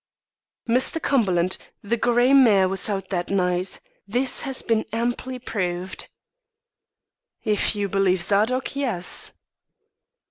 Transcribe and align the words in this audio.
"Mr. 0.67 0.99
Cumberland, 0.99 1.59
the 1.83 1.95
grey 1.95 2.33
mare 2.33 2.67
was 2.67 2.89
out 2.89 3.09
that 3.09 3.29
night; 3.29 3.79
this 4.07 4.41
has 4.41 4.63
been 4.63 4.83
amply 4.91 5.37
proved." 5.37 6.07
"If 7.43 7.75
you 7.75 7.87
believe 7.87 8.23
Zadok, 8.23 8.75
yes." 8.75 9.33